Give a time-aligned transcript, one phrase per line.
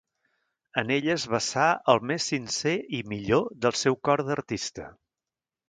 [0.81, 1.65] En elles vessà
[1.95, 4.91] el més sincer i millor del seu cor d'artista.